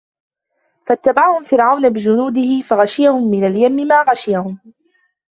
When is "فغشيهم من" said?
2.61-3.43